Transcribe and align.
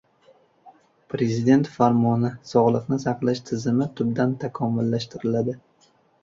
Prezident 1.13 1.67
Farmoni: 1.73 2.31
Sog‘liqni 2.53 2.97
saqlash 3.03 3.43
tizimi 3.51 3.89
tubdan 4.01 4.35
takomillashtiriladi 4.45 5.57